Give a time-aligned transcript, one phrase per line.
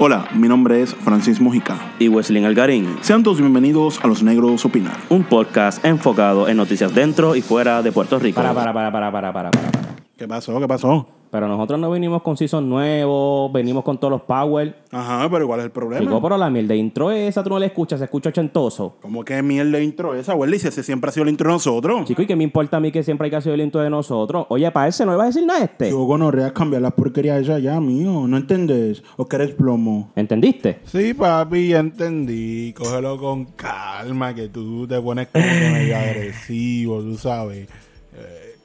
[0.00, 1.76] Hola, mi nombre es Francis Mojica.
[1.98, 4.96] y Wesley Algarín, Sean todos bienvenidos a Los Negros Opinar.
[5.08, 8.36] un podcast enfocado en noticias dentro y fuera de Puerto Rico.
[8.36, 9.70] Para, para, para, para, para, para, para.
[9.72, 9.98] para.
[10.16, 10.60] ¿Qué pasó?
[10.60, 11.08] ¿Qué pasó?
[11.30, 14.82] Pero nosotros no venimos con season nuevo, venimos con todos los power.
[14.90, 16.02] Ajá, pero ¿cuál es el problema?
[16.02, 18.96] Chico, pero la mierda de intro esa tú no la escuchas, se escucha ochentoso.
[19.02, 20.58] ¿Cómo que mierda de intro esa, Welly?
[20.58, 22.06] Si ese siempre ha sido el intro de nosotros.
[22.06, 23.90] Chico, ¿y qué me importa a mí que siempre hay que hacer el intro de
[23.90, 24.46] nosotros?
[24.48, 25.90] Oye, para ese no vas a decir nada a este.
[25.90, 28.26] Yo gonorrea cambiar las porquerías esa ya, mío.
[28.26, 29.02] ¿No entendés?
[29.16, 30.10] ¿O que eres plomo?
[30.16, 30.80] ¿Entendiste?
[30.84, 32.72] Sí, papi, ya entendí.
[32.72, 37.68] Cógelo con calma, que tú te pones como medio agresivo, tú sabes.
[38.14, 38.56] Eh,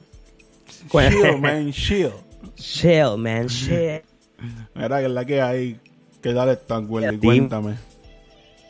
[0.90, 2.10] chill, man, chill.
[2.56, 4.02] Chill, man, chill.
[4.74, 5.80] Mira, que es la que hay.
[6.22, 7.18] ¿Qué tal están, Tim.
[7.20, 7.74] Cuéntame.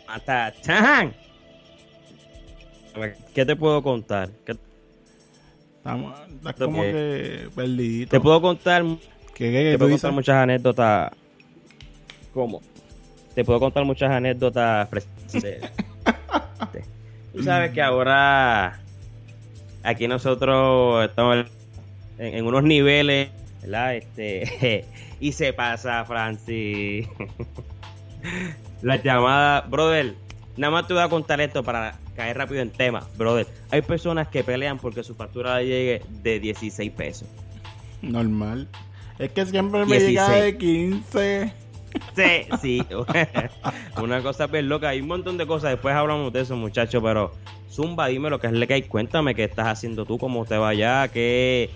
[0.06, 1.14] Mata, chan.
[2.94, 4.28] A ver, ¿Qué te puedo contar?
[4.44, 4.56] ¿Qué-
[5.76, 8.08] Estamos, estás como que- que perdido.
[8.08, 8.96] Te puedo contar, ¿Qué,
[9.34, 10.00] qué, qué te puedo dices?
[10.02, 11.12] contar muchas anécdotas.
[12.32, 12.62] ¿Cómo?
[13.34, 14.88] Te puedo contar muchas anécdotas.
[17.34, 18.80] Tú sabes que ahora
[19.82, 21.46] aquí nosotros estamos
[22.18, 23.28] en, en unos niveles,
[23.64, 23.96] ¿verdad?
[23.96, 24.84] Este,
[25.20, 27.08] y se pasa, Francis.
[28.82, 30.14] La llamada, brother,
[30.56, 33.46] nada más te voy a contar esto para caer rápido en tema, brother.
[33.70, 37.28] Hay personas que pelean porque su factura llegue de 16 pesos.
[38.02, 38.68] Normal.
[39.18, 40.42] Es que siempre me llega 16.
[40.42, 41.52] de 15.
[42.14, 42.86] Sí, sí.
[44.02, 44.88] Una cosa bien loca.
[44.88, 45.70] Hay un montón de cosas.
[45.70, 47.02] Después hablamos de eso, muchachos.
[47.02, 47.32] Pero,
[47.70, 48.82] Zumba, dime lo que es lo que hay.
[48.82, 51.08] Cuéntame qué estás haciendo tú, cómo te va allá.
[51.08, 51.70] Que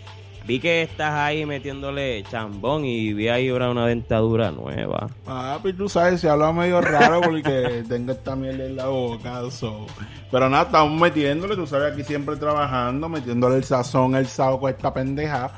[0.48, 5.08] vi que estás ahí metiéndole chambón y vi ahí ahora una dentadura nueva.
[5.24, 9.42] Papi, tú sabes, se habla medio raro porque tengo esta mierda en la boca.
[9.50, 9.86] so.
[10.30, 14.70] Pero nada, estamos metiéndole, tú sabes, aquí siempre trabajando, metiéndole el sazón, el saco a
[14.70, 15.50] esta pendeja.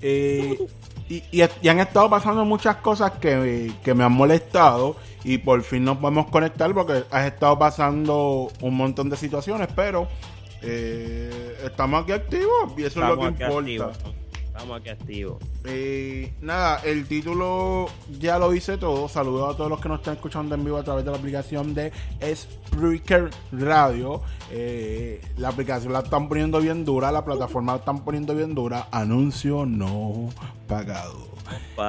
[0.00, 0.56] Eh,
[1.08, 5.60] y, y- y han estado pasando muchas cosas que, que me han molestado y por
[5.62, 10.06] fin nos podemos conectar porque has estado pasando un montón de situaciones, pero
[10.62, 13.60] eh, estamos aquí activos y eso Estamos es lo que importa.
[13.60, 13.98] activos.
[14.56, 15.36] Estamos aquí activos.
[15.66, 19.06] Eh, nada, el título ya lo hice todo.
[19.06, 21.74] Saludos a todos los que nos están escuchando en vivo a través de la aplicación
[21.74, 21.92] de
[22.34, 24.22] Spreaker Radio.
[24.50, 28.88] Eh, la aplicación la están poniendo bien dura, la plataforma la están poniendo bien dura.
[28.92, 30.30] Anuncio no
[30.66, 31.28] pagado.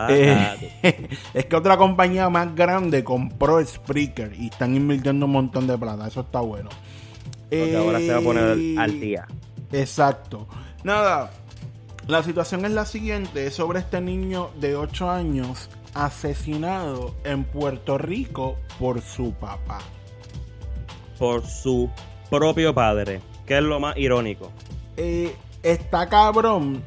[0.10, 5.78] Eh, es que otra compañía más grande compró Spreaker y están invirtiendo un montón de
[5.78, 6.06] plata.
[6.06, 6.68] Eso está bueno.
[7.50, 9.26] Porque ahora se va a poner Eh, al día.
[9.72, 10.50] Exacto.
[10.84, 11.32] Nada,
[12.08, 17.98] la situación es la siguiente, es sobre este niño de 8 años asesinado en Puerto
[17.98, 19.80] Rico por su papá.
[21.20, 21.90] Por su
[22.30, 23.22] propio padre.
[23.46, 24.52] Que es lo más irónico.
[24.96, 26.84] Eh, está cabrón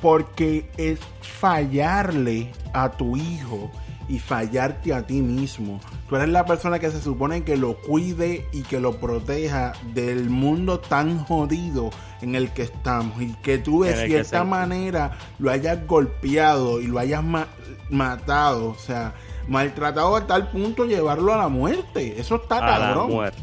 [0.00, 3.70] porque es fallarle a tu hijo
[4.08, 5.80] y fallarte a ti mismo.
[6.08, 10.30] Tú eres la persona que se supone que lo cuide y que lo proteja del
[10.30, 11.90] mundo tan jodido
[12.22, 16.98] en el que estamos y que tú de cierta manera lo hayas golpeado y lo
[16.98, 17.48] hayas ma-
[17.90, 19.14] matado, o sea,
[19.48, 22.14] maltratado a tal punto llevarlo a la muerte.
[22.18, 23.10] Eso está a la cabrón.
[23.10, 23.42] muerte.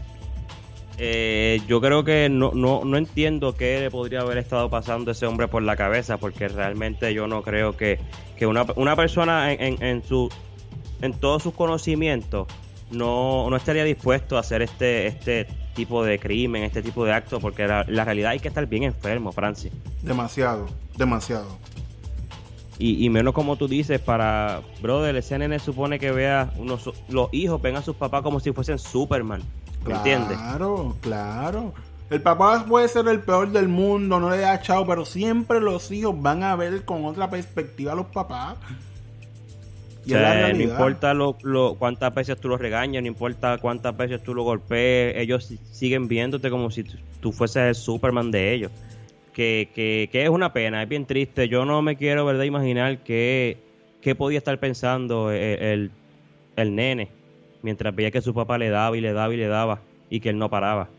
[0.99, 5.13] Eh, yo creo que no, no, no entiendo qué le podría haber estado pasando a
[5.13, 7.99] ese hombre por la cabeza, porque realmente yo no creo que,
[8.37, 10.29] que una, una persona en, en, en su
[11.03, 12.47] en todos sus conocimientos
[12.89, 17.39] no, no estaría dispuesto a hacer este, este tipo de crimen, este tipo de acto,
[17.39, 19.71] porque la, la realidad hay que estar bien enfermo, Francis.
[20.01, 21.57] Demasiado, demasiado.
[22.79, 27.33] Y, y menos como tú dices, para, brother, ese nene supone que vea, unos, los
[27.33, 29.41] hijos ven a sus papás como si fuesen Superman,
[29.85, 30.37] ¿me entiendes?
[30.37, 31.73] Claro, claro.
[32.09, 35.91] El papá puede ser el peor del mundo, no le da chao, pero siempre los
[35.91, 38.57] hijos van a ver con otra perspectiva a los papás.
[40.05, 43.95] Y O sea, no importa lo, lo- cuántas veces tú los regañas, no importa cuántas
[43.95, 46.83] veces tú lo golpees, ellos si- siguen viéndote como si
[47.21, 48.71] tú, fueses el Superman de ellos.
[49.31, 51.47] Que, que, que es una pena, es bien triste.
[51.47, 53.57] Yo no me quiero, ¿verdad?, imaginar qué,
[54.01, 55.91] qué podía estar pensando el, el,
[56.57, 57.07] el nene
[57.63, 59.79] mientras veía que su papá le daba y le daba y le daba
[60.09, 60.89] y que él no paraba.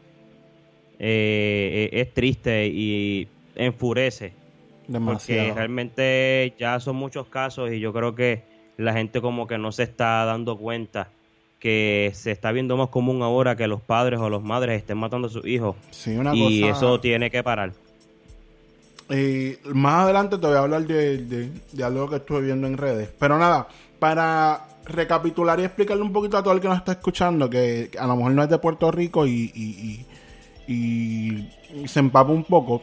[0.98, 4.32] Eh, eh, es triste y enfurece
[4.86, 5.48] Demasiado.
[5.48, 8.42] porque realmente ya son muchos casos y yo creo que
[8.76, 11.08] la gente como que no se está dando cuenta
[11.60, 15.28] que se está viendo más común ahora que los padres o los madres estén matando
[15.28, 17.72] a sus hijos Sí, una y cosa- eso tiene que parar.
[19.10, 22.76] Eh, más adelante te voy a hablar de, de- de algo que estuve viendo en
[22.78, 23.10] redes.
[23.18, 23.68] Pero nada,
[23.98, 28.06] para recapitular y explicarle un poquito a todo el que nos está escuchando, que a
[28.06, 30.04] lo mejor no es de Puerto Rico y, y-
[30.66, 31.48] y-
[31.82, 32.82] y se empapa un poco.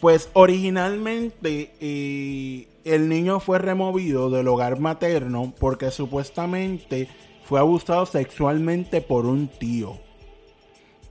[0.00, 7.08] Pues originalmente eh, el niño fue removido del hogar materno porque supuestamente
[7.44, 9.98] fue abusado sexualmente por un tío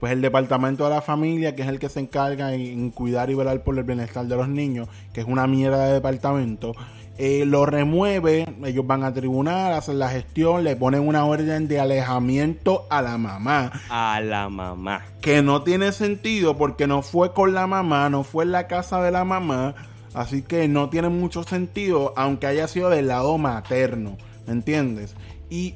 [0.00, 3.34] pues el departamento de la familia, que es el que se encarga en, cuidar y
[3.34, 6.72] velar por el bienestar de los niños, que es una mierda de departamento,
[7.18, 11.78] eh, lo remueve, ellos van a tribunal, hacen la gestión, le ponen una orden de
[11.78, 15.02] alejamiento a la mamá, A la mamá.
[15.20, 19.02] que no tiene sentido porque no fue con la mamá, no fue en la casa
[19.02, 19.74] de la mamá,
[20.14, 24.16] así que no tiene mucho sentido, aunque haya sido del lado materno,
[24.46, 25.14] ¿me entiendes?
[25.48, 25.74] Y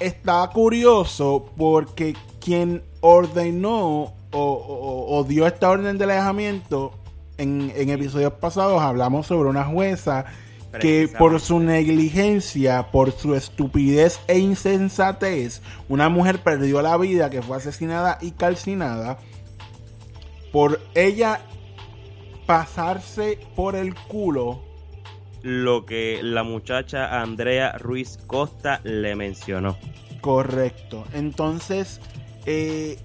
[0.00, 6.92] está curioso porque quien ordenó o, o- o dio esta orden de alejamiento,
[7.38, 10.24] en, en episodios pasados hablamos sobre una jueza
[10.80, 17.42] que por su negligencia, por su estupidez e insensatez, una mujer perdió la vida, que
[17.42, 19.18] fue asesinada y calcinada,
[20.52, 21.40] por ella
[22.46, 24.60] pasarse por el culo
[25.42, 29.76] Lo que la muchacha Andrea Ruiz Costa le mencionó.
[30.20, 31.04] Correcto.
[31.12, 32.00] Entonces,
[32.46, 32.98] eh,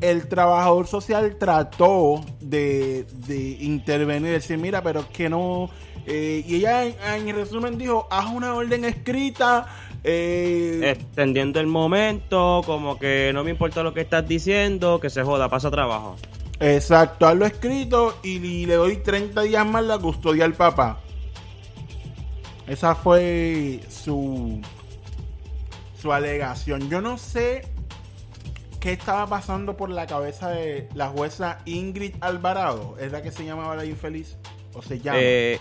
[0.00, 5.68] el trabajador social trató de, de intervenir, decir, mira, pero es que no...
[6.06, 9.66] eh, y ella, en, en resumen, dijo, haz una orden escrita.
[10.02, 15.22] eh, Extendiendo el momento, como que no me importa lo que estás diciendo, que se
[15.22, 16.16] joda, pasa trabajo.
[16.60, 21.00] Exacto, hazlo escrito y, y le doy 30 días más la custodia al papá.
[22.66, 24.60] Esa fue su,
[26.00, 26.88] su alegación.
[26.88, 27.62] Yo no sé
[28.78, 32.96] qué estaba pasando por la cabeza de la jueza Ingrid Alvarado.
[33.00, 34.36] ¿Es la que se llamaba la infeliz?
[34.74, 35.18] ¿O se llama?
[35.20, 35.58] Eh,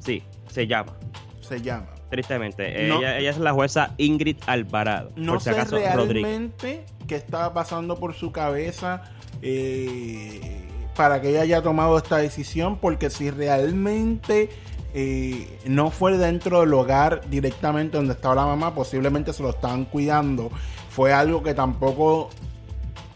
[0.00, 0.92] sí, se llama,
[1.40, 1.86] se llama.
[2.10, 2.86] tristemente.
[2.88, 2.98] No.
[2.98, 5.12] Ella, ella es la jueza Ingrid Alvarado.
[5.16, 6.28] No por si sé acaso, Rodríguez.
[6.28, 9.02] realmente qué estaba pasando por su cabeza
[9.42, 10.62] eh,
[10.96, 14.50] para que ella haya tomado esta decisión, porque si realmente
[14.94, 19.84] eh, no fue dentro del hogar directamente donde estaba la mamá, posiblemente se lo estaban
[19.86, 20.50] cuidando.
[20.90, 22.28] Fue algo que tampoco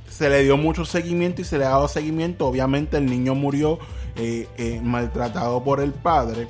[0.08, 2.46] se le dio mucho seguimiento y se le ha dado seguimiento.
[2.46, 3.78] Obviamente el niño murió
[4.16, 6.48] eh, eh, maltratado por el padre.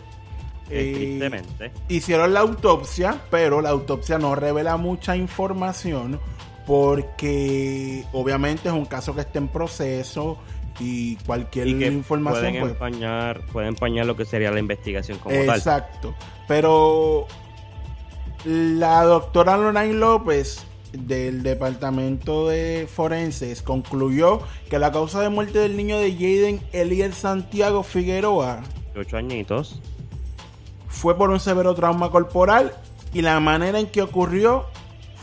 [0.69, 1.73] Tristemente.
[1.89, 6.21] Hicieron la autopsia, pero la autopsia no revela mucha información
[6.67, 10.39] porque obviamente es un caso que está en proceso
[10.81, 15.19] y cualquier Y que información pueden pues, empañar, pueden empañar lo que sería la investigación
[15.19, 15.57] como tal.
[15.57, 16.15] Exacto.
[16.49, 17.27] Pero
[18.45, 25.77] la doctora Lorraine López del departamento de forenses concluyó que la causa de muerte del
[25.77, 28.63] niño de Jaden Eliel Santiago Figueroa
[28.97, 29.81] Ocho añitos.
[30.89, 32.73] fue por un severo trauma corporal
[33.13, 34.67] y la manera en que ocurrió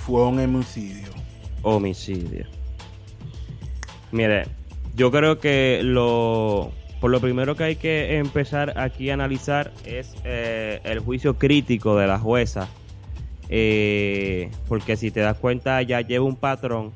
[0.05, 1.22] fue un homicidio.
[1.63, 2.45] Homicidio.
[4.11, 4.43] Mire,
[4.95, 10.15] yo creo que lo por lo primero que hay que empezar aquí a analizar es
[10.23, 12.69] eh, el juicio crítico de la jueza.
[13.49, 16.93] Eh, porque si te das cuenta ya lleva un patrón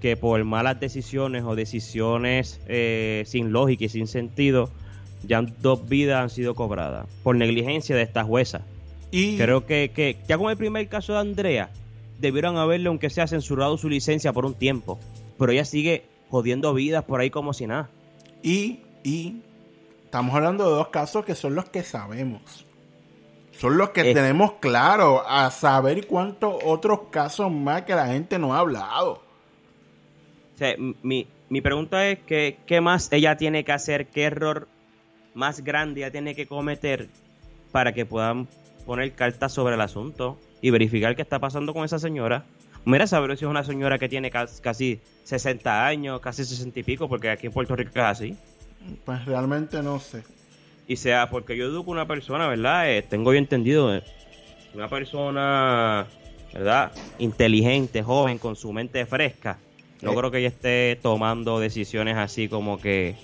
[0.00, 4.70] que por malas decisiones o decisiones eh, sin lógica y sin sentido,
[5.26, 8.62] ya dos vidas han sido cobradas por negligencia de esta jueza.
[9.10, 11.70] Y Creo que, que ya con el primer caso de Andrea,
[12.22, 14.98] debieron haberle, aunque sea censurado su licencia por un tiempo.
[15.38, 17.90] Pero ella sigue jodiendo vidas por ahí como si nada.
[18.42, 19.42] Y, y
[20.04, 22.64] estamos hablando de dos casos que son los que sabemos.
[23.52, 24.14] Son los que Eh.
[24.14, 29.22] tenemos claro a saber cuántos otros casos más que la gente no ha hablado.
[30.54, 34.68] O sea, mi, mi pregunta es que, qué más ella tiene que hacer, qué error
[35.34, 37.08] más grande ella tiene que cometer
[37.72, 38.48] para que puedan
[38.86, 42.44] poner cartas sobre el asunto y verificar qué está pasando con esa señora.
[42.86, 46.82] Mira, saber si es una señora que tiene cas- casi 60 años, casi 60 y
[46.82, 48.36] pico, porque aquí en Puerto Rico es así.
[49.04, 50.22] Pues realmente no sé.
[50.88, 52.90] Y sea, porque yo educo una persona, ¿verdad?
[52.90, 54.02] Eh, tengo bien entendido, eh,
[54.74, 56.06] una persona,
[56.52, 56.90] ¿verdad?
[57.18, 59.58] Inteligente, joven, con su mente fresca.
[60.00, 60.16] No Eh.
[60.16, 63.14] creo que ella esté tomando decisiones así como que...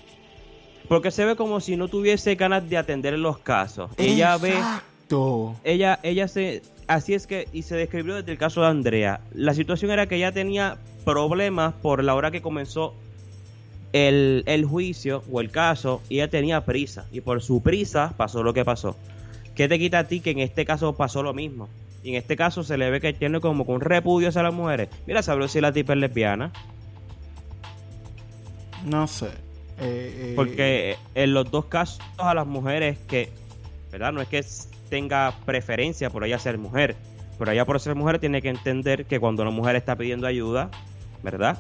[0.89, 3.91] Porque se ve como si no tuviese ganas de atender los casos.
[3.97, 4.51] Ella ve...
[4.51, 5.57] Exacto.
[5.65, 9.21] ella, ella se, así es que, y se describió desde el caso de Andrea.
[9.33, 12.95] La situación era que ella tenía problemas por la hora que comenzó
[13.93, 18.43] el, el juicio o el caso, y ella tenía prisa, y por su prisa pasó
[18.43, 18.97] lo que pasó.
[19.55, 21.69] ¿Qué te quita a ti que en este caso pasó lo mismo?
[22.03, 24.55] Y en este caso se le ve que tiene como que un repudio hacia las
[24.55, 24.89] mujeres.
[25.07, 26.53] Mira, sabrá si la tipa es lesbiana.
[28.85, 29.27] No sé.
[29.27, 29.31] Eh,
[29.81, 33.31] eh, Porque en los dos casos a las mujeres que,
[33.91, 34.13] ¿verdad?
[34.13, 34.45] No es que
[34.89, 36.97] tenga preferencia por ella ser mujer,
[37.39, 40.71] pero ella por ser mujer tiene que entender que cuando una mujer está pidiendo ayuda,
[41.23, 41.59] ¿verdad?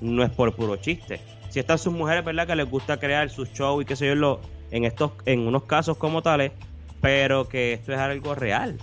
[0.00, 1.20] No es por puro chiste.
[1.50, 2.46] Si están sus mujeres, ¿verdad?
[2.46, 5.64] Que les gusta crear sus shows y qué sé yo, lo- en, estos, en unos
[5.64, 6.52] casos como tales,
[7.00, 8.76] pero que esto es algo real.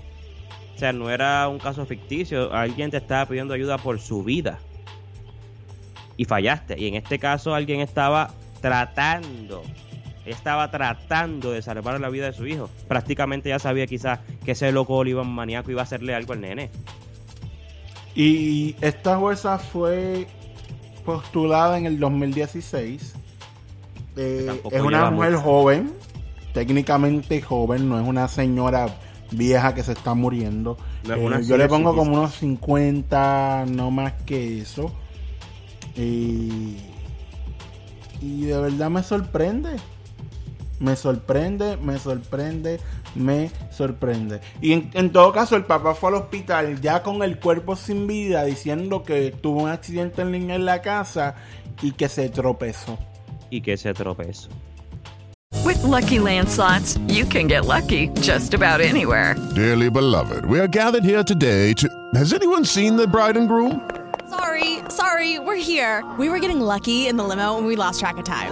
[0.76, 4.60] O sea, no era un caso ficticio, alguien te estaba pidiendo ayuda por su vida
[6.18, 6.76] y fallaste.
[6.80, 9.64] Y en este caso alguien estaba tratando,
[10.26, 12.70] estaba tratando de salvar la vida de su hijo.
[12.88, 16.72] Prácticamente ya sabía quizás que ese loco Olivan maníaco iba a hacerle algo al nene.
[18.16, 20.28] Y esta jueza fue
[21.06, 23.14] postulada en el 2016.
[24.18, 25.44] Eh, es una mujer mucho.
[25.44, 25.94] joven,
[26.54, 28.88] técnicamente joven, no es una señora
[29.32, 30.78] vieja que se está muriendo.
[31.06, 34.92] No Eh, yo le pongo como unos 50, no más que eso.
[35.98, 36.78] Y,
[38.22, 39.76] y de verdad me sorprende.
[40.80, 42.80] Me sorprende, me sorprende,
[43.16, 44.42] me sorprende.
[44.62, 48.08] Y en, en todo caso, el papá fue al hospital ya con el cuerpo sin
[48.08, 51.36] vida, diciendo que tuvo un accidente en línea en la casa
[51.82, 52.98] y que se tropezó.
[53.50, 54.50] Y que se tropezó.
[55.64, 59.36] With Lucky Land slots, you can get lucky just about anywhere.
[59.56, 61.88] Dearly beloved, we are gathered here today to.
[62.14, 63.82] Has anyone seen the bride and groom?
[64.30, 66.04] Sorry, sorry, we're here.
[66.20, 68.52] We were getting lucky in the limo and we lost track of time.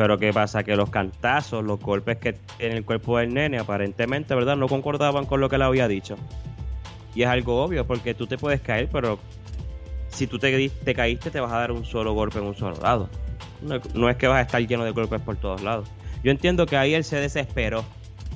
[0.00, 0.62] Pero ¿qué pasa?
[0.62, 4.56] Que los cantazos, los golpes que tiene el cuerpo del nene, aparentemente, ¿verdad?
[4.56, 6.16] No concordaban con lo que le había dicho.
[7.14, 9.18] Y es algo obvio, porque tú te puedes caer, pero
[10.08, 10.50] si tú te,
[10.94, 13.10] caíste, te vas a dar un solo golpe en un solo lado.
[13.60, 15.86] No, no es que vas a estar lleno de golpes por todos lados.
[16.24, 17.84] Yo entiendo que ahí él se desesperó.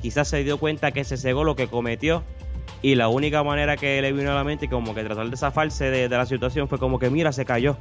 [0.02, 2.24] Quizás se dio cuenta que se cegó lo que cometió.
[2.82, 5.88] Y la única manera que le vino a la mente, como que tratar de zafarse
[5.88, 7.78] de, de la situación, fue como que, mira, se cayó.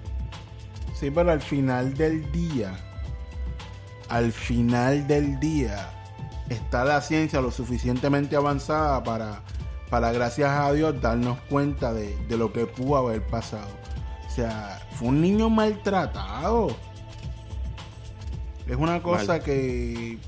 [0.93, 2.73] Sí, pero al final del día,
[4.13, 5.89] al final del día,
[6.47, 9.41] está la ciencia lo suficientemente avanzada para,
[9.89, 13.71] para gracias a Dios, darnos cuenta de, de lo que pudo haber pasado.
[14.27, 16.67] O sea, fue un niño maltratado.
[18.67, 20.19] Es una cosa que,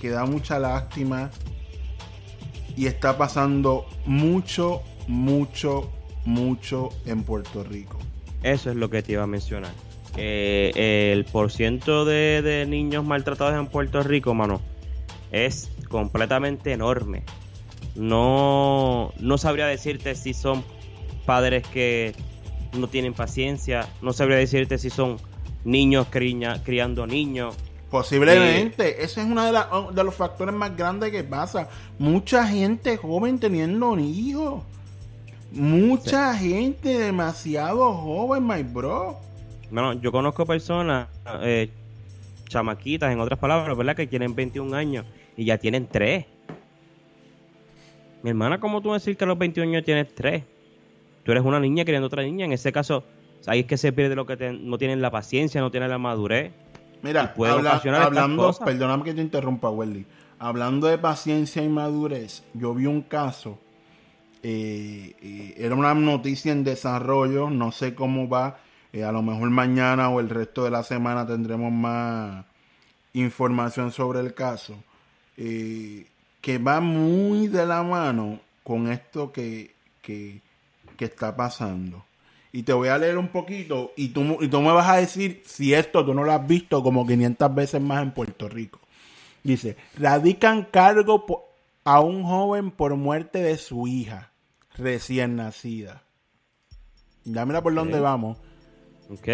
[0.00, 1.30] que da mucha lástima
[2.76, 5.92] y está pasando mucho, mucho,
[6.24, 8.00] mucho en Puerto Rico.
[8.42, 9.70] Eso es lo que te iba a mencionar.
[10.22, 14.60] Eh, el porciento de, de niños maltratados en Puerto Rico, mano,
[15.32, 17.22] es completamente enorme.
[17.94, 20.62] No, no sabría decirte si son
[21.24, 22.14] padres que
[22.78, 23.88] no tienen paciencia.
[24.02, 25.16] No sabría decirte si son
[25.64, 27.54] niños criña- criando niños.
[27.90, 31.68] Posiblemente, ese es uno de, la- de los factores más grandes que pasa.
[31.98, 34.62] Mucha gente joven teniendo hijos.
[35.52, 39.18] Mucha gente demasiado joven, my bro.
[39.70, 41.08] Bueno, yo conozco personas,
[41.42, 41.70] eh,
[42.48, 43.94] chamaquitas, en otras palabras, ¿verdad?
[43.94, 45.04] Que tienen 21 años
[45.36, 46.26] y ya tienen 3.
[48.22, 50.42] Mi hermana, ¿cómo tú decir que a los 21 años tienes 3?
[51.24, 52.44] Tú eres una niña queriendo otra niña.
[52.44, 53.04] En ese caso,
[53.46, 55.98] ahí es que se pierde lo que te- no tienen la paciencia, no tienen la
[55.98, 56.52] madurez.
[57.02, 57.70] Mira, habla-
[58.06, 60.04] hablando, perdóname que te interrumpa, Welly.
[60.38, 63.58] Hablando de paciencia y madurez, yo vi un caso.
[64.42, 68.58] eh, eh, era una noticia en desarrollo, no sé cómo va.
[68.92, 72.44] Eh, a lo mejor mañana o el resto de la semana tendremos más
[73.12, 74.76] información sobre el caso.
[75.36, 76.06] Eh,
[76.40, 80.40] que va muy de la mano con esto que, que,
[80.96, 82.04] que está pasando.
[82.52, 85.42] Y te voy a leer un poquito y tú, y tú me vas a decir
[85.46, 88.80] si esto tú no lo has visto como 500 veces más en Puerto Rico.
[89.42, 91.24] Dice, radican cargo
[91.84, 94.30] a un joven por muerte de su hija
[94.76, 96.02] recién nacida.
[97.24, 98.38] Ya mira por dónde vamos.
[99.12, 99.28] Ok.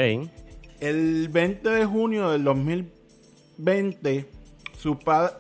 [0.80, 4.26] El 20 de junio del 2020,
[4.78, 5.38] su pa-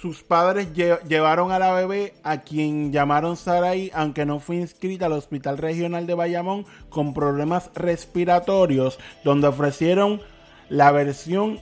[0.00, 5.06] sus padres lle- llevaron a la bebé a quien llamaron Sarai, aunque no fue inscrita
[5.06, 10.20] al Hospital Regional de Bayamón con problemas respiratorios, donde ofrecieron
[10.68, 11.60] la versión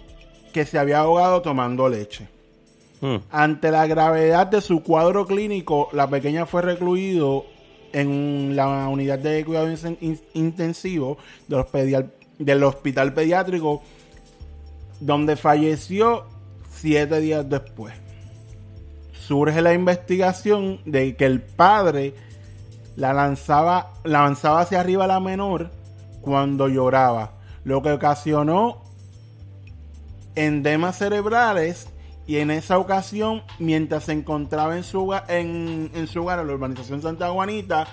[0.52, 2.28] que se había ahogado tomando leche.
[3.00, 3.16] Hmm.
[3.30, 7.44] Ante la gravedad de su cuadro clínico, la pequeña fue recluido
[7.92, 11.18] en la unidad de cuidado in- in- intensivo
[12.38, 13.82] del hospital pediátrico,
[15.00, 16.24] donde falleció
[16.70, 17.94] siete días después.
[19.12, 22.14] Surge la investigación de que el padre
[22.96, 25.70] la lanzaba, la lanzaba hacia arriba a la menor
[26.20, 27.32] cuando lloraba,
[27.64, 28.82] lo que ocasionó
[30.34, 31.88] endemas cerebrales
[32.28, 36.46] y en esa ocasión, mientras se encontraba en su, hogar- en, en su hogar, en
[36.46, 37.88] la urbanización Santa Juanita,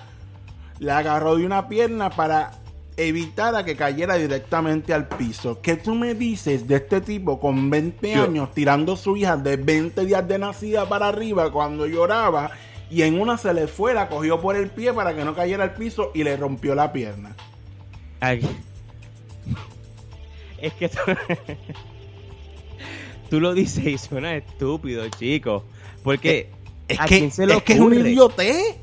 [0.78, 2.52] la agarró de una pierna para
[2.98, 5.60] evitar a que cayera directamente al piso.
[5.60, 9.36] ¿Qué tú me dices de este tipo con 20 Yo- años tirando a su hija
[9.36, 12.50] de 20 días de nacida para arriba cuando lloraba
[12.90, 15.64] y en una se le fue, la cogió por el pie para que no cayera
[15.64, 17.34] al piso y le rompió la pierna?
[18.20, 18.46] Ay.
[20.58, 20.90] Es que
[23.30, 25.64] tú, lo dices y suena estúpido, chico.
[26.02, 26.50] Porque
[26.88, 28.76] Es ¿a que, quién se es que es una idiotez.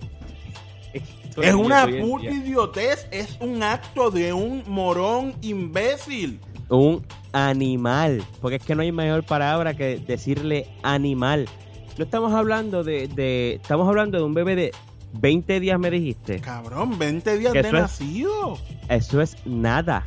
[1.42, 3.08] Es una puta idiotez.
[3.12, 6.40] Es un acto de un morón imbécil.
[6.70, 8.24] Un animal.
[8.42, 11.48] Porque es que no hay mayor palabra que decirle animal.
[11.98, 14.72] No estamos hablando de, de- Estamos hablando de un bebé de
[15.14, 16.40] 20 días, me dijiste.
[16.40, 18.58] Cabrón, 20 días de es- nacido.
[18.90, 20.06] Eso es nada.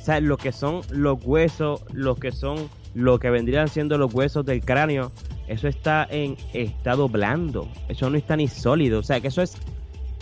[0.00, 4.14] O sea, lo que son los huesos, lo que son, lo que vendrían siendo los
[4.14, 5.12] huesos del cráneo,
[5.48, 7.68] eso está en estado blando.
[7.88, 9.00] Eso no está ni sólido.
[9.00, 9.56] O sea, que eso es,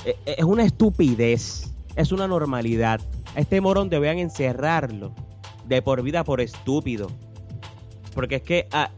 [0.05, 1.73] e- e- es una estupidez.
[1.95, 3.01] Es una normalidad.
[3.37, 5.13] A este morón deberían encerrarlo
[5.67, 7.11] de por vida por estúpido.
[8.15, 8.91] Porque es que ah,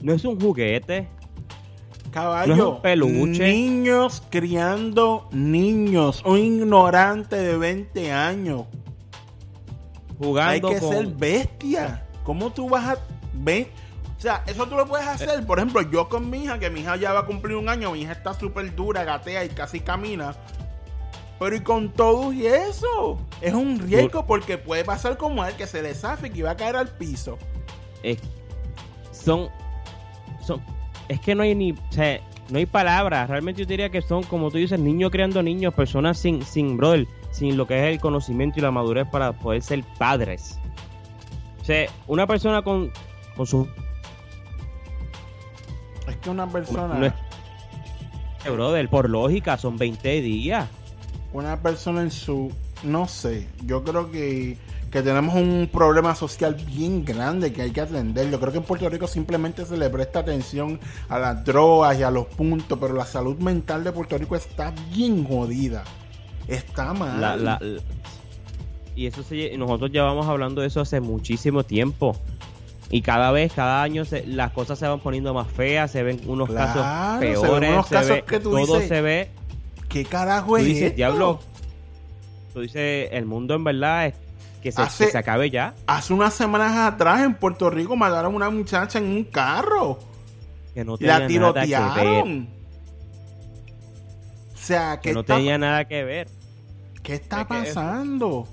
[0.00, 1.08] no es un juguete.
[2.10, 2.54] Caballo.
[2.54, 3.50] No es un peluche.
[3.52, 6.22] Niños criando niños.
[6.26, 8.64] Un ignorante de 20 años.
[10.18, 12.06] Jugando Hay que con- ser bestia.
[12.22, 12.98] ¿Cómo tú vas a
[13.32, 13.68] ver?
[14.16, 15.44] O sea, eso tú lo puedes hacer.
[15.46, 17.92] Por ejemplo, yo con mi hija, que mi hija ya va a cumplir un año,
[17.92, 20.34] mi hija está súper dura, gatea y casi camina.
[21.38, 25.66] Pero y con todo y eso, es un riesgo porque puede pasar como él, que
[25.66, 27.36] se le zafe y que va a caer al piso.
[29.10, 29.48] son,
[30.46, 30.62] son,
[31.08, 33.28] es que no hay ni, o sea, no hay palabras.
[33.28, 37.08] Realmente yo diría que son, como tú dices, niños creando niños, personas sin, sin brother,
[37.32, 40.60] sin lo que es el conocimiento y la madurez para poder ser padres.
[41.60, 42.92] O sea, una persona con,
[43.36, 43.66] con su
[46.08, 46.94] Es que una persona...
[46.94, 47.12] no es-
[48.52, 50.68] brother, por lógica, son 20 días.
[51.32, 52.50] una persona en su,
[52.82, 54.58] no sé, yo creo que,
[54.90, 58.30] que tenemos un problema social bien grande que hay que atender.
[58.30, 62.02] Yo creo que en Puerto Rico simplemente se le presta atención a las drogas y
[62.02, 65.84] a los puntos, pero la salud mental de Puerto Rico está bien jodida.
[66.48, 67.20] Está mal.
[67.20, 67.80] La- la- la-
[68.96, 72.14] y eso se, nosotros llevamos hablando de eso hace muchísimo tiempo.
[72.92, 76.20] Y cada vez, cada año, se- las cosas se van poniendo más feas, se ven
[76.26, 79.30] unos Claro, casos se peores, unos se casos ve- que tú todo dices, se ve.
[79.88, 80.96] ¿Qué carajo Tú es dices, esto?
[80.96, 81.40] diablo,
[82.52, 84.14] tú dices, el mundo en verdad es
[84.62, 85.74] que se, Hace- que se acabe ya.
[85.86, 89.98] Hace unas semanas atrás en Puerto Rico mataron a una muchacha en un carro.
[90.74, 91.66] Que no La tenía nada que ver.
[91.66, 92.48] tirotearon.
[94.54, 96.28] O sea, Que ¿qué no está, tenía nada que ver.
[97.02, 98.46] ¿qué está Es que es- pasando?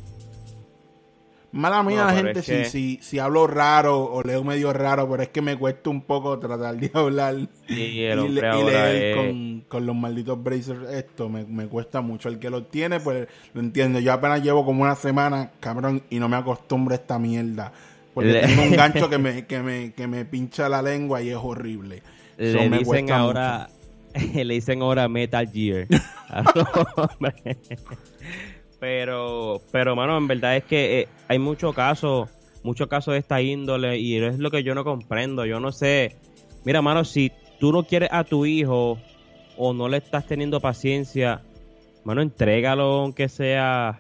[1.51, 5.23] Mala mía, No, gente, si, que- si, si hablo raro o leo medio raro, pero
[5.23, 7.35] es que me cuesta un poco tratar de hablar
[7.67, 10.87] Y el y, leer es- con, con los malditos bracers.
[10.91, 12.29] Esto me, me cuesta mucho.
[12.29, 13.99] El que lo tiene, pues lo entiendo.
[13.99, 17.71] Yo apenas llevo como una semana, cabrón, y no me acostumbro a esta mierda.
[18.13, 21.29] Porque Le- tengo un gancho que me, que, me, que me pincha la lengua y
[21.29, 22.03] es horrible.
[22.37, 23.69] Le me dicen cuesta ahora,
[24.35, 25.87] le dicen ahora Metal Gear.
[28.79, 32.29] Pero, pero mano, en verdad es que eh, hay muchos casos,
[32.63, 35.45] muchos casos de esta índole y es lo que yo no comprendo.
[35.45, 36.15] Yo no sé.
[36.63, 38.97] Mira, mano, si tú no quieres a tu hijo
[39.57, 41.41] o no le estás teniendo paciencia,
[42.05, 43.99] mano, entrégalo aunque sea,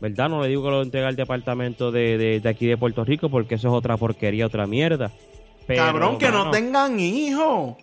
[0.00, 0.28] ¿verdad?
[0.28, 3.30] No le digo que lo entregue al departamento de, de, de aquí de Puerto Rico
[3.30, 5.10] porque eso es otra porquería, otra mierda.
[5.66, 7.76] Pero, Cabrón, que no tengan hijos.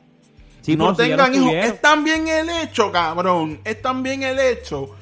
[0.62, 1.54] Sí, no si tengan hijos.
[1.54, 3.62] Es también el hecho, cabrón.
[3.64, 4.96] Es también el hecho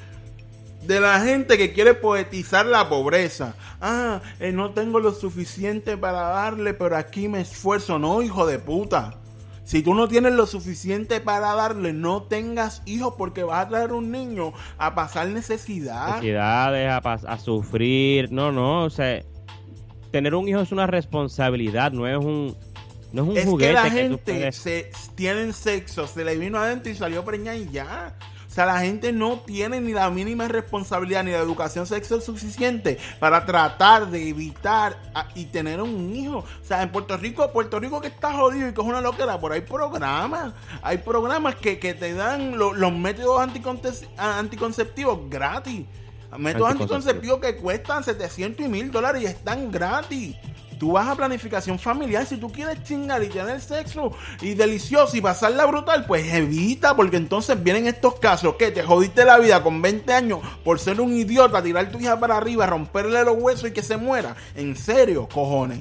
[0.87, 3.55] de la gente que quiere poetizar la pobreza.
[3.81, 7.99] Ah, eh, no tengo lo suficiente para darle, pero aquí me esfuerzo.
[7.99, 9.15] No, hijo de puta.
[9.65, 13.91] Si tú no tienes lo suficiente para darle, no tengas hijos porque vas a traer
[13.91, 16.15] un niño a pasar necesidad.
[16.15, 18.31] Necesidades, a, pas- a sufrir.
[18.31, 19.21] No, no, o sea,
[20.11, 22.55] tener un hijo es una responsabilidad, no es un,
[23.11, 26.57] no es un es juguete que la gente puedes- se tienen sexo, se le vino
[26.59, 28.15] adentro y salió preñada y ya.
[28.57, 32.97] O sea, la gente no tiene ni la mínima responsabilidad ni la educación sexual suficiente
[33.19, 36.39] para tratar de evitar a- y tener un hijo.
[36.39, 39.39] O sea, en Puerto Rico, Puerto Rico que está jodido y que es una loquera,
[39.39, 40.53] por hay programas.
[40.81, 45.85] Hay programas que, que te dan lo- los métodos anticonce- anticonceptivos gratis.
[46.35, 46.81] Métodos Anticonceptivos.
[46.81, 50.35] anticonceptivos que cuestan 700 y 1000 dólares y están gratis.
[50.79, 52.25] Tú vas a planificación familiar.
[52.25, 54.11] Si tú quieres chingar y tener sexo
[54.41, 59.25] y delicioso y pasarla brutal, pues evita, porque entonces vienen estos casos que te jodiste
[59.25, 63.23] la vida con 20 años por ser un idiota, tirar tu hija para arriba, romperle
[63.23, 64.35] los huesos y que se muera.
[64.55, 65.79] En serio, cojones.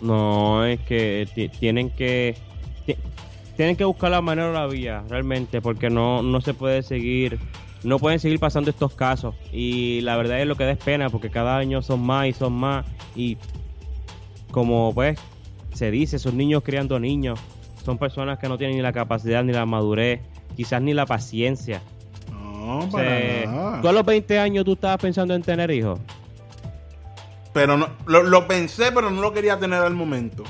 [0.00, 2.36] No, es que ti- tienen que
[2.86, 2.96] ti-
[3.56, 7.40] tienen que buscar la manera o la vía, realmente, porque no, no se puede seguir,
[7.82, 9.34] no pueden seguir pasando estos casos.
[9.52, 12.32] Y la verdad es lo que da es pena, porque cada año son más y
[12.32, 12.86] son más.
[13.16, 13.36] Y
[14.50, 15.18] como pues
[15.74, 17.38] se dice, esos niños criando niños,
[17.84, 20.20] son personas que no tienen ni la capacidad ni la madurez,
[20.56, 21.80] quizás ni la paciencia.
[22.32, 23.80] No, para nada.
[23.80, 25.98] tú a los 20 años tú estabas pensando en tener hijos.
[27.52, 30.44] Pero no, lo, lo pensé, pero no lo quería tener al momento.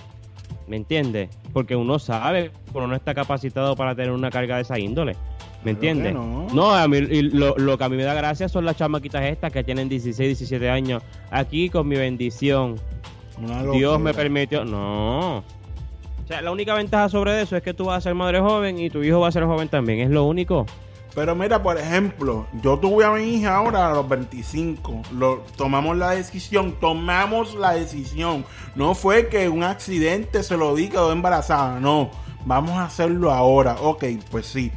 [0.67, 1.31] ¿Me entiendes?
[1.53, 5.17] Porque uno sabe, pero no está capacitado para tener una carga de esa índole.
[5.65, 6.15] ¿Me entiendes?
[6.15, 6.75] no.
[6.75, 9.53] a mí y lo, lo que a mí me da gracia son las chamaquitas estas
[9.53, 11.03] que tienen 16, 17 años.
[11.31, 12.77] Aquí con mi bendición.
[13.73, 14.65] Dios me permitió.
[14.65, 15.39] No.
[15.39, 18.79] O sea, la única ventaja sobre eso es que tú vas a ser madre joven
[18.79, 20.01] y tu hijo va a ser joven también.
[20.01, 20.67] Es lo único.
[21.15, 25.03] Pero mira, por ejemplo, yo tuve a mi hija ahora a los 25.
[25.15, 28.45] Lo, tomamos la decisión, tomamos la decisión.
[28.75, 31.81] No fue que un accidente se lo di, quedó embarazada.
[31.81, 32.11] No,
[32.45, 33.77] vamos a hacerlo ahora.
[33.81, 34.71] Ok, pues sí.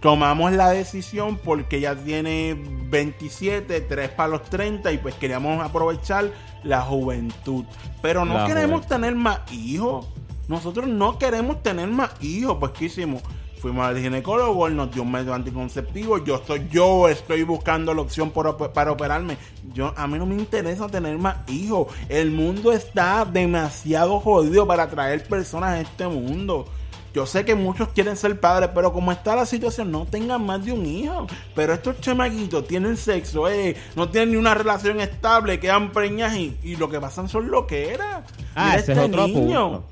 [0.00, 2.56] Tomamos la decisión porque ella tiene
[2.88, 6.30] 27, 3 para los 30 y pues queríamos aprovechar
[6.62, 7.64] la juventud.
[8.00, 8.88] Pero no La queremos juventud.
[8.94, 10.06] tener más hijos.
[10.46, 12.56] Nosotros no queremos tener más hijos.
[12.60, 13.22] Pues, ¿qué hicimos?
[13.60, 16.24] Fuimos al ginecólogo, él nos dio un método anticonceptivo.
[16.24, 19.36] Yo estoy, yo estoy buscando la opción por para operarme.
[19.74, 21.88] Yo, a mí no me interesa tener más hijos.
[22.08, 26.66] El mundo está demasiado jodido para traer personas a este mundo.
[27.14, 30.64] Yo sé que muchos quieren ser padres, pero como está la situación, no tengan más
[30.64, 31.26] de un hijo.
[31.54, 36.56] Pero estos chamaquitos tienen sexo, eh, no tienen ni una relación estable, quedan preñas y,
[36.62, 38.24] y lo que pasan son loqueras.
[38.54, 39.82] Ah, es este otro niño.
[39.82, 39.88] punto.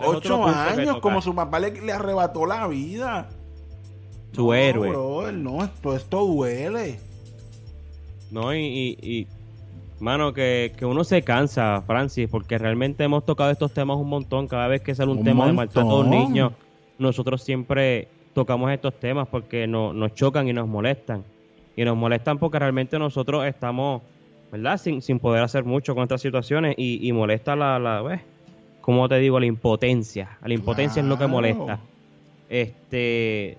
[0.00, 3.28] Ese es otro Ocho que años, como su papá le, le arrebató la vida.
[4.32, 4.88] Su No, héroe.
[4.90, 7.00] brother, no, esto, esto duele.
[8.30, 9.28] No, y, y, y,
[10.00, 14.48] mano, que, que uno se cansa, Francis, porque realmente hemos tocado estos temas un montón.
[14.48, 16.52] Cada vez que sale un, Un tema de maltrato a un niño,
[16.98, 21.24] nosotros siempre tocamos estos temas porque no, nos chocan y nos molestan.
[21.76, 24.02] Y nos molestan porque realmente nosotros estamos,
[24.52, 24.78] ¿verdad?
[24.78, 28.20] Sin, sin poder hacer mucho con estas situaciones y, y molesta la, la ¿ves?
[28.80, 29.40] ¿Cómo te digo?
[29.40, 30.38] La impotencia.
[30.44, 31.80] La impotencia es lo que molesta.
[32.50, 33.56] Este.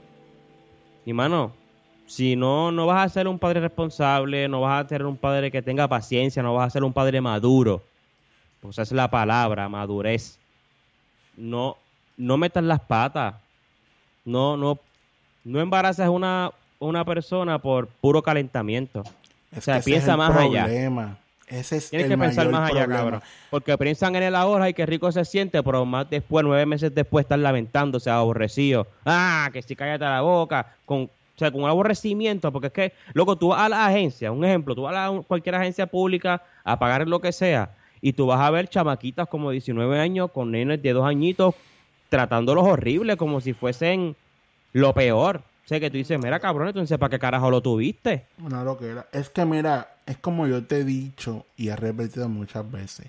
[1.06, 1.52] Y mano,
[2.08, 5.52] si no, no vas a ser un padre responsable, no vas a ser un padre
[5.52, 7.82] que tenga paciencia, no vas a ser un padre maduro.
[8.62, 10.38] Pues esa es la palabra, madurez.
[11.38, 11.78] No,
[12.18, 13.36] no metas las patas.
[14.24, 14.80] No, no,
[15.44, 19.04] no embarazas a una, una persona por puro calentamiento.
[19.52, 21.18] Es o sea, piensa es el más allá.
[21.48, 23.02] Ese es Tienes el que pensar mayor más allá, problema.
[23.04, 23.22] cabrón.
[23.52, 26.94] Porque piensan en el ahora y qué rico se siente, pero más después, nueve meses
[26.94, 28.88] después, están lamentándose, aborrecidos.
[29.06, 30.76] Ah, que si cállate la boca.
[30.86, 34.32] Con, o sea, con un aborrecimiento, porque es que, loco, tú vas a la agencia,
[34.32, 38.13] un ejemplo, tú vas a la- cualquier agencia pública a pagar lo que sea, y
[38.13, 41.56] tú vas a ver chamaquitas como 19 años con nenes de dos añitos
[42.10, 44.15] tratándolos horribles, como si fuesen
[44.74, 45.41] lo peor.
[45.65, 48.26] O sea, que tú dices, mira, cabrón, entonces, ¿para qué carajo lo tuviste?
[48.43, 49.08] Una loquera.
[49.12, 53.08] Es que mira, es como yo te he dicho y he repetido muchas veces.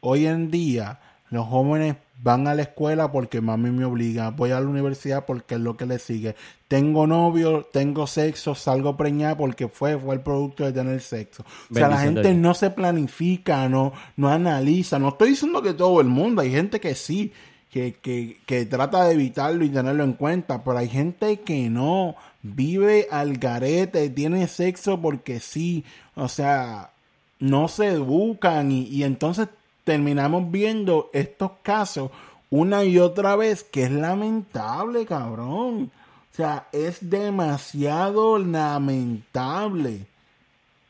[0.00, 4.60] Hoy en día los jóvenes van a la escuela porque mami me obliga, voy a
[4.60, 6.36] la universidad porque es lo que le sigue.
[6.68, 11.44] Tengo novio, tengo sexo, salgo preñada porque fue, fue el producto de tener sexo.
[11.70, 12.36] O sea, la gente Dios.
[12.36, 14.98] no se planifica, no, no analiza.
[14.98, 17.32] No estoy diciendo que todo el mundo, hay gente que sí,
[17.70, 22.14] que, que, que trata de evitarlo y tenerlo en cuenta, pero hay gente que no,
[22.42, 25.84] vive al garete, tiene sexo porque sí,
[26.14, 26.92] o sea,
[27.40, 29.48] no se educan y, y entonces
[29.84, 32.10] terminamos viendo estos casos
[32.50, 35.90] una y otra vez que es lamentable, cabrón.
[36.32, 40.06] O sea, es demasiado lamentable.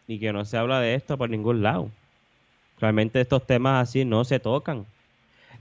[0.07, 1.91] Y que no se habla de esto por ningún lado.
[2.81, 4.87] Realmente estos temas así no se tocan.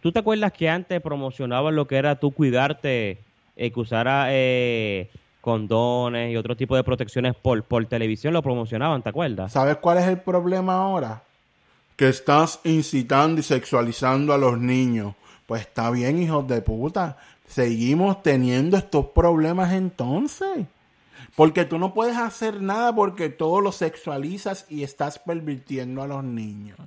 [0.01, 3.19] ¿Tú te acuerdas que antes promocionaban lo que era tú cuidarte,
[3.55, 8.33] eh, que usara eh, condones y otro tipo de protecciones por, por televisión?
[8.33, 9.53] Lo promocionaban, ¿te acuerdas?
[9.53, 11.23] ¿Sabes cuál es el problema ahora?
[12.03, 15.15] Que estás incitando y sexualizando a los niños.
[15.45, 17.15] Pues está bien, hijos de puta.
[17.47, 20.65] Seguimos teniendo estos problemas entonces.
[21.37, 26.25] Porque tú no puedes hacer nada porque todo lo sexualizas y estás pervirtiendo a los
[26.25, 26.77] niños.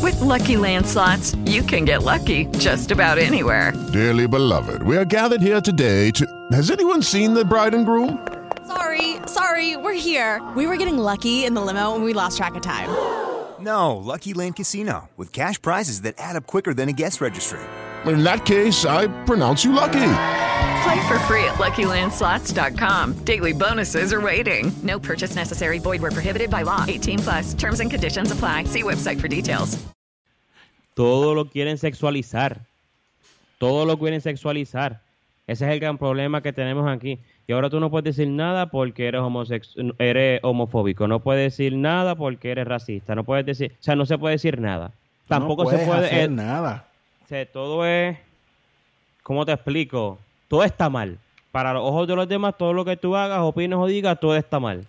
[0.00, 3.72] With Lucky Land slots, you can get lucky just about anywhere.
[3.92, 6.24] Dearly beloved, we are gathered here today to.
[6.52, 8.24] Has anyone seen the bride and groom?
[8.68, 10.40] Sorry, sorry, we're here.
[10.54, 12.88] We were getting lucky in the limo and we lost track of time.
[13.60, 17.60] No, Lucky Land Casino, with cash prizes that add up quicker than a guest registry.
[18.06, 20.10] In that case, I pronounce you lucky.
[20.84, 23.24] Play for free at LuckyLandSlots.com.
[23.24, 24.70] Daily bonuses are waiting.
[24.82, 25.78] No purchase necessary.
[25.80, 26.84] Void where prohibited by law.
[26.86, 27.54] 18 plus.
[27.54, 28.64] Terms and conditions apply.
[28.64, 29.76] See website for details.
[30.94, 32.60] Todo lo quieren sexualizar.
[33.60, 35.00] Todo lo quieren sexualizar.
[35.46, 37.18] Ese es el gran problema que tenemos aquí.
[37.48, 39.22] Y ahora tú no puedes decir nada porque eres,
[39.98, 41.08] eres homofóbico.
[41.08, 43.14] No puedes decir nada porque eres racista.
[43.14, 43.72] No puedes decir...
[43.72, 44.92] O sea, no se puede decir nada.
[45.28, 46.06] Tampoco no se puede...
[46.06, 46.84] hacer eh, nada.
[47.24, 48.18] o sea, todo es...
[49.22, 50.18] ¿Cómo te explico?
[50.48, 51.16] Todo está mal.
[51.50, 54.36] Para los ojos de los demás, todo lo que tú hagas, opines o digas, todo
[54.36, 54.84] está mal.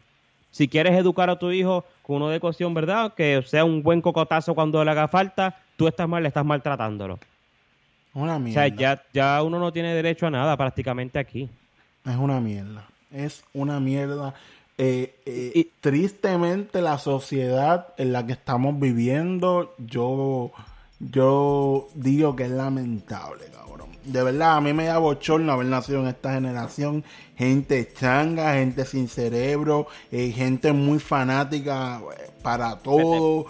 [0.51, 3.13] Si quieres educar a tu hijo con uno de cocción, ¿verdad?
[3.13, 7.19] Que sea un buen cocotazo cuando le haga falta, tú estás mal, le estás maltratándolo.
[8.13, 11.49] Una O sea, ya, ya uno no tiene derecho a nada prácticamente aquí.
[12.05, 12.87] Es una mierda.
[13.11, 14.33] Es una mierda.
[14.77, 20.51] Eh, eh, tristemente la sociedad en la que estamos viviendo, yo,
[20.99, 23.89] yo digo que es lamentable, cabrón.
[24.05, 27.03] De verdad, a mí me da bochorno haber nacido en esta generación.
[27.37, 32.01] Gente changa, gente sin cerebro, eh, gente muy fanática
[32.41, 33.45] para todo.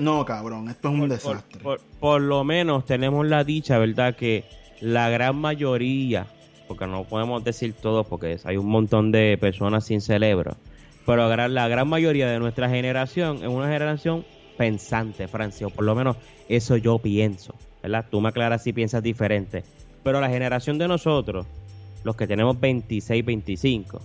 [0.00, 1.60] No, cabrón, esto es un Por, desastre.
[1.62, 4.14] por- por lo menos tenemos la dicha, ¿verdad?
[4.16, 4.44] Que
[4.80, 6.26] la gran mayoría,
[6.66, 10.56] porque no podemos decir todos porque hay un montón de personas sin cerebro,
[11.04, 14.24] pero la gran mayoría de nuestra generación es una generación
[14.56, 16.16] pensante, Francia, o por lo menos
[16.48, 18.06] eso yo pienso, ¿verdad?
[18.10, 19.64] Tú me aclaras si piensas diferente,
[20.02, 21.46] pero la generación de nosotros,
[22.04, 24.00] los que tenemos 26, 25,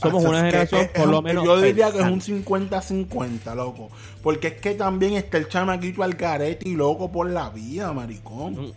[0.00, 3.54] somos Ah, una generación es- por lo un- menos Yo diría que es un 50-50,
[3.54, 3.90] loco.
[4.22, 8.72] Porque es que también está el chamaquito al carete y loco por la vida, maricón.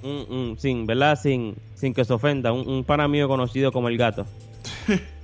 [0.59, 1.19] Sin, ¿verdad?
[1.21, 4.25] Sin, sin que se ofenda, un, un pana mío conocido como el gato.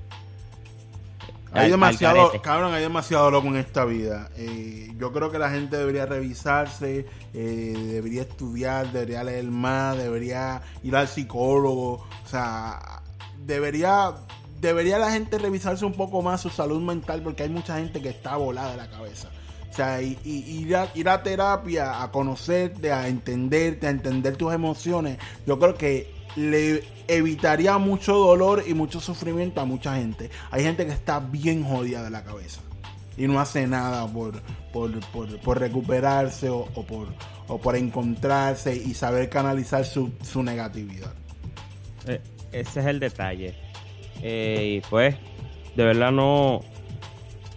[1.56, 4.28] Hay Al- demasiado, al cabrón, hay demasiado loco en esta vida.
[4.38, 10.64] Eh, yo creo que la gente debería revisarse, eh, debería estudiar, debería leer más, debería
[10.82, 12.08] ir al psicólogo.
[12.26, 13.04] O sea,
[13.46, 14.14] debería,
[14.67, 18.10] debería la gente revisarse un poco más su salud mental porque hay mucha gente que
[18.10, 19.30] está volada de la cabeza.
[19.69, 20.76] O sea, y, ir,
[21.08, 27.78] a, terapia, a conocerte, a entenderte, a entender tus emociones, yo creo que le evitaría
[27.80, 30.30] mucho dolor y mucho sufrimiento a mucha gente.
[30.52, 32.62] Hay gente que está bien jodida de la cabeza
[33.17, 40.43] y no hace nada por, por, recuperarse o, por, encontrarse y saber canalizar su, su
[40.43, 41.13] negatividad.
[42.06, 42.21] Eh,
[42.52, 43.56] ese es el detalle.
[44.26, 45.16] Eh, y pues,
[45.76, 46.62] de verdad no,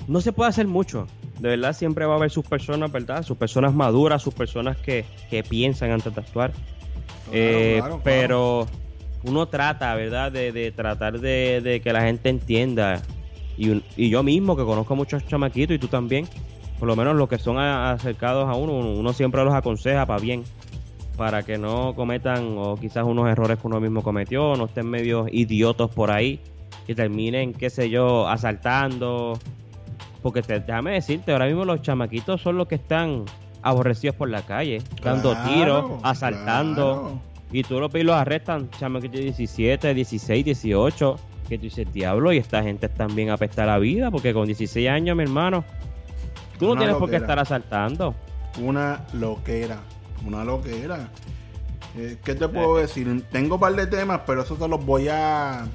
[0.09, 1.07] no se puede hacer mucho.
[1.39, 3.23] De verdad siempre va a haber sus personas, ¿verdad?
[3.23, 6.51] Sus personas maduras, sus personas que, que piensan antes de actuar.
[7.33, 8.01] Eh, claro, claro.
[8.05, 8.67] pero
[9.25, 10.33] uno trata, ¿verdad?
[10.33, 13.03] De, de tratar de, de que la gente entienda.
[13.59, 16.27] Y, un- y yo mismo, que conozco a muchos chamaquitos, y tú también,
[16.79, 20.05] por lo menos los que son a- acercados a uno, uno, uno siempre los aconseja
[20.07, 20.43] para bien.
[21.19, 25.27] Para que no cometan, o quizás unos errores que uno mismo cometió, no estén medio
[25.31, 26.41] idiotos por ahí,
[26.89, 29.39] y terminen, qué sé yo, asaltando.
[30.23, 33.25] Porque te- déjame decirte, ahora mismo los chamaquitos son los que están
[33.63, 37.01] aborrecidos por la calle, dando Claro, tiros, asaltando.
[37.01, 37.21] claro.
[37.53, 41.17] Y tú los ves y los arrestan, chamaquitos de 17, 16, 18.
[41.49, 45.17] Que tú dices, diablo, y esta gente también apesta la vida, porque con 16 años,
[45.17, 45.65] mi hermano,
[46.59, 48.17] tú no Una tienes por qué estar asaltando.
[48.61, 49.79] Una loquera,
[50.27, 51.09] una loquera.
[51.97, 53.25] Eh, ¿Qué te puedo decir?
[53.31, 55.67] Tengo un par de temas, pero eso te los voy a...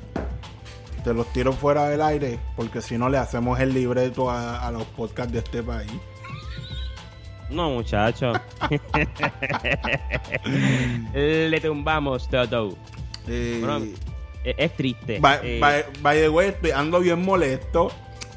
[1.04, 4.72] Te los tiro fuera del aire, porque si no le hacemos el libreto a, a
[4.72, 5.92] los podcasts de este país.
[7.50, 8.34] No, muchacho.
[11.14, 12.76] Le tumbamos todo.
[13.26, 13.78] Bueno,
[14.44, 15.20] es, es triste.
[15.20, 17.92] By, Eh, by- by the way, ando bien molesto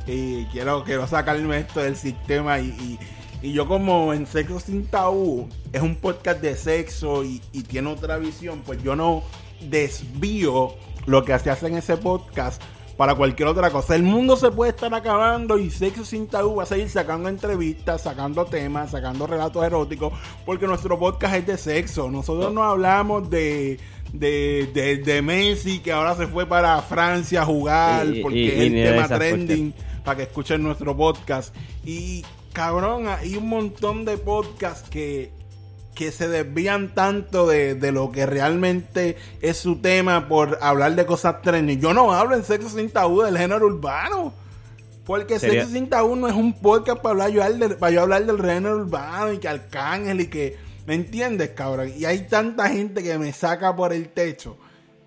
[0.07, 2.99] y quiero, quiero sacarme esto del sistema y, y-
[3.43, 7.91] Y yo como en Sexo Sin Tabú es un podcast de sexo y, y tiene
[7.91, 9.23] otra visión, pues yo no
[9.61, 10.75] desvío
[11.07, 12.63] lo que se hace en ese podcast
[12.97, 13.97] para cualquier otra cosa.
[13.97, 18.03] El mundo se puede estar acabando y Sexo Sin Tabú va a seguir sacando entrevistas,
[18.03, 20.13] sacando temas, sacando relatos eróticos,
[20.47, 22.11] porque nuestro podcast es de sexo.
[22.11, 23.79] Nosotros no hablamos de...
[24.13, 28.47] De, de, de Messi que ahora se fue para Francia a jugar Y- porque y
[28.49, 31.53] es el tema trending para que escuchen nuestro podcast
[31.85, 35.33] y cabrón hay un montón de podcasts que
[35.95, 41.07] que se desvían tanto de, de lo que realmente es su tema por hablar de
[41.07, 41.81] cosas trending.
[41.81, 44.33] Yo no hablo en Sexo Sin Tabú del género urbano.
[45.07, 48.03] Porque Sería- Sexo Sin Tabú no es un podcast para hablar yo, del- para yo
[48.03, 50.57] hablar del género urbano y que Arcángel y que...
[50.87, 51.93] ¿Me entiendes, cabrón?
[51.97, 54.59] Y hay tanta gente que me saca por el techo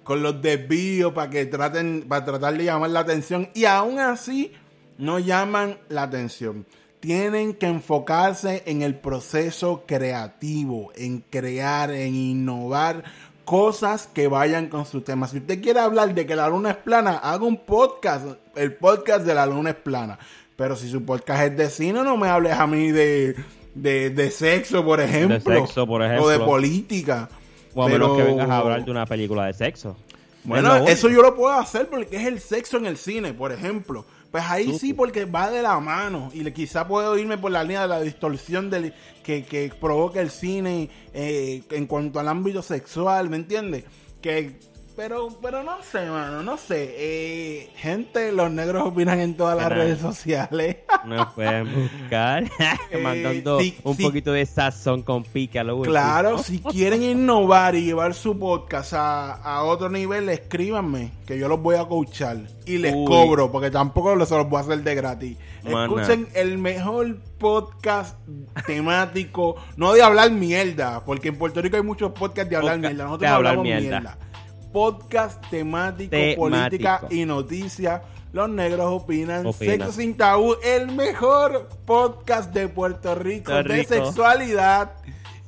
[0.03, 3.49] con los desvíos para que traten, para tratar de llamar la atención.
[3.53, 4.53] Y aún así
[4.97, 6.65] no llaman la atención.
[6.99, 13.03] Tienen que enfocarse en el proceso creativo, en crear, en innovar
[13.45, 15.27] cosas que vayan con su tema.
[15.27, 19.25] Si usted quiere hablar de que la luna es plana, haga un podcast, el podcast
[19.25, 20.17] de la luna es plana.
[20.55, 23.35] Pero si su podcast es de cine, no me hables a mí de,
[23.75, 25.39] de, de sexo, por ejemplo.
[25.39, 26.45] sexo, por O de ejemplo.
[26.45, 27.29] política.
[27.75, 29.95] O a menos Pero- que vengas a hablar de una película de sexo.
[30.43, 34.03] bueno, eso yo lo puedo hacer porque es el sexo en el cine, por ejemplo.
[34.39, 36.29] Pues ahí sí, porque va de la mano.
[36.33, 40.21] Y le- quizá puedo irme por la línea de la distorsión del, que, que provoca
[40.21, 43.85] el cine eh, en cuanto al ámbito sexual, ¿me entiendes?
[44.21, 44.59] Que,
[44.97, 46.95] pero, pero no sé, mano, no sé.
[46.97, 50.77] Eh, gente, los negros opinan en todas las redes sociales.
[51.05, 52.43] Nos pueden buscar
[53.03, 55.63] mandando sí, un poquito de sazón con pica.
[55.63, 55.93] Lo último.
[55.93, 61.47] Claro, si quieren innovar y llevar su podcast a, a otro nivel, escríbanme, que yo
[61.47, 63.05] los voy a coachar y les Uy.
[63.05, 65.37] cobro, porque tampoco se los voy a hacer de gratis.
[65.63, 68.17] Escuchen el mejor podcast
[68.65, 72.93] temático, no de hablar mierda, porque en Puerto Rico hay muchos podcasts de hablar Podcast
[72.93, 73.03] mierda.
[73.03, 73.99] Nosotros de hablar hablamos mierda.
[73.99, 74.26] mierda.
[74.71, 76.41] Podcast temático, Temático.
[76.41, 78.01] política y noticias.
[78.33, 79.51] Los negros opinan.
[79.53, 83.93] Sexo sin tabú, el mejor podcast de Puerto Rico de rico.
[83.93, 84.91] sexualidad.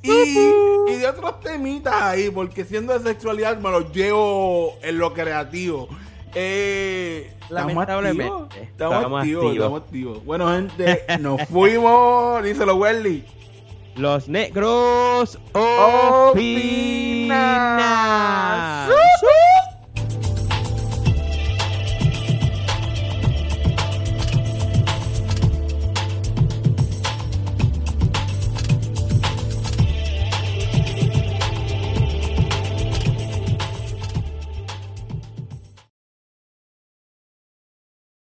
[0.02, 5.12] Y, y de otros temitas ahí, porque siendo de sexualidad me los llevo en lo
[5.12, 5.88] creativo.
[6.34, 8.62] Eh, ¿estamos Lamentablemente?
[8.62, 9.52] Estamos, activos.
[9.52, 10.24] estamos activos.
[10.24, 12.42] Bueno, gente, nos fuimos.
[12.44, 13.24] Díselo, Welly.
[13.96, 16.30] Los negros opinan.
[17.78, 18.90] opinan.